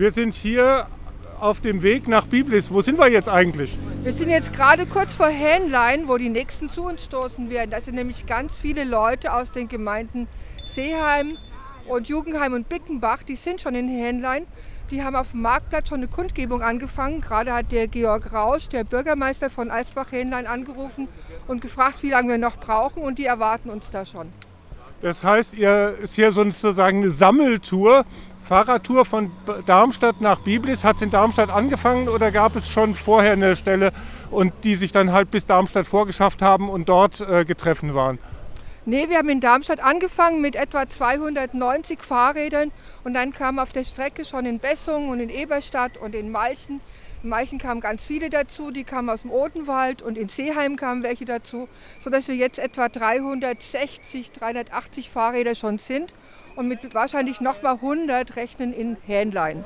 [0.00, 0.86] Wir sind hier
[1.40, 2.70] auf dem Weg nach Biblis.
[2.72, 3.76] Wo sind wir jetzt eigentlich?
[4.02, 7.70] Wir sind jetzt gerade kurz vor Hähnlein, wo die nächsten zu uns stoßen werden.
[7.70, 10.26] Da sind nämlich ganz viele Leute aus den Gemeinden
[10.64, 11.36] Seeheim
[11.86, 13.24] und Jugendheim und Bickenbach.
[13.24, 14.46] Die sind schon in Hähnlein.
[14.90, 17.20] Die haben auf dem Marktplatz schon eine Kundgebung angefangen.
[17.20, 21.08] Gerade hat der Georg Rausch, der Bürgermeister von Eisbach-Hähnlein, angerufen
[21.46, 23.02] und gefragt, wie lange wir noch brauchen.
[23.02, 24.32] Und die erwarten uns da schon.
[25.02, 28.04] Das heißt, ihr ist hier sozusagen eine Sammeltour,
[28.42, 29.30] Fahrradtour von
[29.64, 30.84] Darmstadt nach Biblis.
[30.84, 33.92] Hat es in Darmstadt angefangen oder gab es schon vorher eine Stelle
[34.30, 38.18] und die sich dann halt bis Darmstadt vorgeschafft haben und dort äh, getreffen waren?
[38.84, 42.70] Nee, wir haben in Darmstadt angefangen mit etwa 290 Fahrrädern
[43.04, 46.80] und dann kamen auf der Strecke schon in Bessung und in Eberstadt und in Malchen
[47.22, 51.02] in Meichen kamen ganz viele dazu, die kamen aus dem Odenwald und in Seeheim kamen
[51.02, 51.68] welche dazu,
[52.02, 56.14] sodass wir jetzt etwa 360, 380 Fahrräder schon sind
[56.56, 59.64] und mit wahrscheinlich nochmal 100 rechnen in Hähnlein.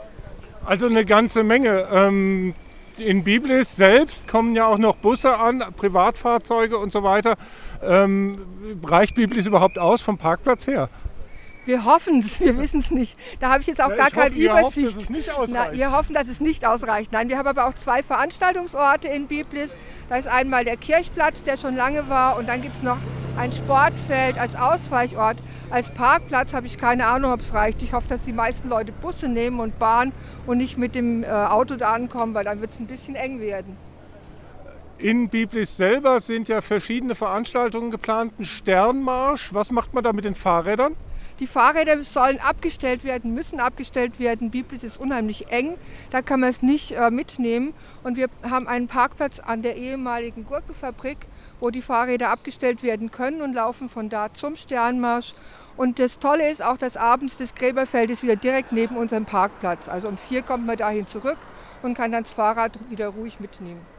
[0.65, 1.87] Also eine ganze Menge.
[1.93, 2.55] Ähm,
[2.99, 7.37] in Biblis selbst kommen ja auch noch Busse an, Privatfahrzeuge und so weiter.
[7.83, 8.41] Ähm,
[8.83, 10.89] reicht Biblis überhaupt aus vom Parkplatz her?
[11.67, 13.19] Wir hoffen es, wir wissen es nicht.
[13.41, 14.97] Da habe ich jetzt auch Ja, gar keine ihr hofft, Übersicht.
[14.97, 15.73] dass es nicht Na, ausreicht.
[15.73, 17.13] wir hoffen, dass es nicht ausreicht.
[17.13, 19.79] Nein, wir haben aber auch zwei Veranstaltungsorte in Biblis.
[20.09, 22.99] Da ist einmal der Kirchplatz, der schon lange war, und dann gibt es noch
[23.39, 25.39] ein Sportfeld als Ausweichort.
[25.71, 27.83] Als Parkplatz habe ich keine Ahnung, ob es reicht.
[27.83, 30.13] Ich hoffe, dass die meisten Leute Busse nehmen und Bahn
[30.47, 33.41] und nicht mit dem äh, Auto da ankommen, weil dann wird es ein bisschen eng
[33.41, 33.77] werden.
[34.99, 38.33] In Biblis selber sind ja verschiedene Veranstaltungen geplant.
[38.39, 39.53] Ein Sternmarsch.
[39.53, 40.95] Was macht man da mit den Fahrrädern?
[41.41, 44.51] Die Fahrräder sollen abgestellt werden, müssen abgestellt werden.
[44.51, 45.77] Biblis ist unheimlich eng,
[46.11, 47.75] da kann man es nicht äh, mitnehmen.
[48.05, 51.19] Und wir haben einen Parkplatz an der ehemaligen Gurkenfabrik,
[51.59, 55.35] wo die Fahrräder abgestellt werden können und laufen von da zum Sternmarsch.
[55.77, 59.89] Und das Tolle ist auch, dass abends das Gräberfeld ist wieder direkt neben unserem Parkplatz.
[59.89, 61.39] Also um vier kommt man dahin zurück
[61.83, 63.94] und kann dann das Fahrrad wieder ruhig mitnehmen.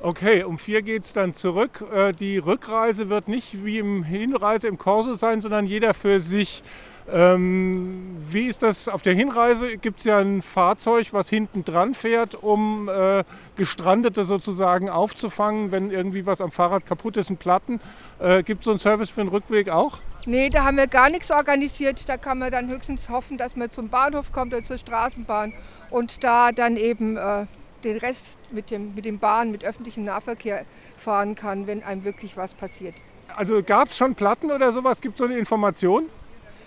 [0.00, 1.84] Okay, um vier geht es dann zurück.
[1.92, 6.62] Äh, Die Rückreise wird nicht wie im Hinreise im Korso sein, sondern jeder für sich.
[7.10, 9.78] Ähm, wie ist das auf der Hinreise?
[9.78, 13.24] Gibt es ja ein Fahrzeug, was hinten dran fährt, um äh,
[13.56, 17.80] Gestrandete sozusagen aufzufangen, wenn irgendwie was am Fahrrad kaputt ist, ein Platten.
[18.20, 19.98] Äh, Gibt es so einen Service für den Rückweg auch?
[20.26, 22.08] Nee, da haben wir gar nichts organisiert.
[22.08, 25.54] Da kann man dann höchstens hoffen, dass man zum Bahnhof kommt oder zur Straßenbahn
[25.90, 27.46] und da dann eben äh,
[27.84, 30.64] den Rest mit dem, mit dem Bahn, mit öffentlichem Nahverkehr
[30.96, 32.94] fahren kann, wenn einem wirklich was passiert.
[33.36, 35.00] Also gab es schon Platten oder sowas?
[35.00, 36.08] Gibt es so eine Information?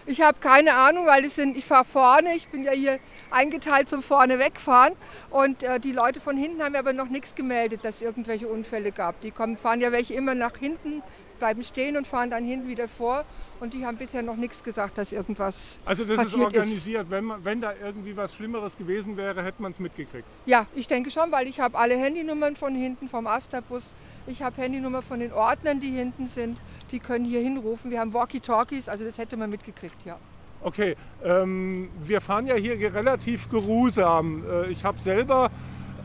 [0.06, 3.00] Ich habe keine Ahnung, weil es sind, ich fahre vorne, ich bin ja hier
[3.30, 4.94] eingeteilt zum vorne wegfahren
[5.30, 8.48] und äh, die Leute von hinten haben mir aber noch nichts gemeldet, dass es irgendwelche
[8.48, 9.22] Unfälle gab.
[9.22, 11.04] Die kommen, fahren ja welche immer nach hinten,
[11.42, 13.26] bleiben stehen und fahren dann hinten wieder vor
[13.60, 17.08] und die haben bisher noch nichts gesagt, dass irgendwas Also das ist organisiert.
[17.10, 20.28] Wenn, man, wenn da irgendwie was Schlimmeres gewesen wäre, hätte man es mitgekriegt.
[20.46, 23.84] Ja, ich denke schon, weil ich habe alle Handynummern von hinten vom Astabus.
[24.28, 26.60] Ich habe Handynummer von den Ordnern, die hinten sind.
[26.92, 27.90] Die können hier hinrufen.
[27.90, 30.18] Wir haben Walkie-Talkies, also das hätte man mitgekriegt, ja.
[30.62, 34.44] Okay, ähm, wir fahren ja hier relativ geruhsam.
[34.48, 35.50] Äh, ich habe selber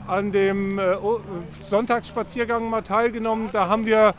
[0.07, 0.97] an dem äh,
[1.63, 3.51] Sonntagsspaziergang mal teilgenommen.
[3.53, 4.15] Da haben wir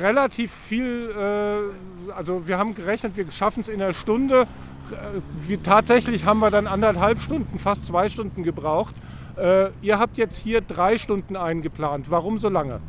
[0.00, 4.42] relativ viel, äh, also wir haben gerechnet, wir schaffen es in einer Stunde.
[4.90, 8.94] Äh, wir, tatsächlich haben wir dann anderthalb Stunden, fast zwei Stunden gebraucht.
[9.36, 12.10] Äh, ihr habt jetzt hier drei Stunden eingeplant.
[12.10, 12.80] Warum so lange?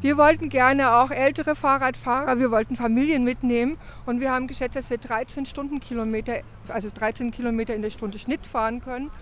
[0.00, 4.90] Wir wollten gerne auch ältere Fahrradfahrer, wir wollten Familien mitnehmen und wir haben geschätzt, dass
[4.90, 9.12] wir 13 Stundenkilometer, also 13 Kilometer in der Stunde Schnitt fahren können.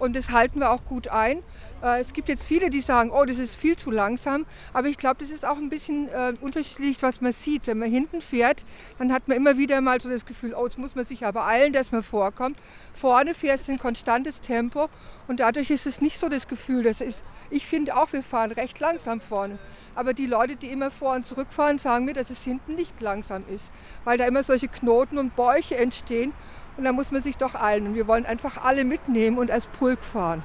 [0.00, 1.42] Und das halten wir auch gut ein.
[1.82, 4.46] Äh, Es gibt jetzt viele, die sagen, oh, das ist viel zu langsam.
[4.72, 7.66] Aber ich glaube, das ist auch ein bisschen äh, unterschiedlich, was man sieht.
[7.66, 8.64] Wenn man hinten fährt,
[8.98, 11.46] dann hat man immer wieder mal so das Gefühl, oh, jetzt muss man sich aber
[11.46, 12.58] eilen, dass man vorkommt.
[12.94, 14.88] Vorne fährst du ein konstantes Tempo
[15.28, 18.50] und dadurch ist es nicht so das Gefühl, das ist, ich finde auch, wir fahren
[18.52, 19.58] recht langsam vorne.
[19.94, 23.00] Aber die Leute, die immer vor und zurück fahren, sagen mir, dass es hinten nicht
[23.00, 23.70] langsam ist,
[24.04, 26.32] weil da immer solche Knoten und Bäuche entstehen
[26.80, 27.88] und da muss man sich doch eilen.
[27.88, 30.42] Und wir wollen einfach alle mitnehmen und als Pulk fahren.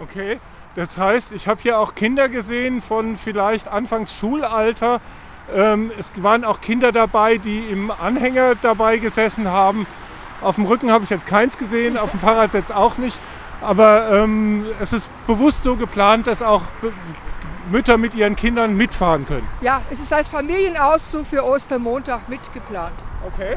[0.00, 0.38] Okay,
[0.74, 5.00] das heißt, ich habe hier auch Kinder gesehen von vielleicht Anfangs Schulalter.
[5.52, 9.86] Ähm, es waren auch Kinder dabei, die im Anhänger dabei gesessen haben.
[10.42, 13.18] Auf dem Rücken habe ich jetzt keins gesehen, auf dem Fahrrad jetzt auch nicht.
[13.60, 16.62] Aber ähm, es ist bewusst so geplant, dass auch
[17.70, 19.48] Mütter mit ihren Kindern mitfahren können.
[19.62, 22.96] Ja, es ist als Familienausflug für Ostermontag mitgeplant.
[23.26, 23.56] Okay.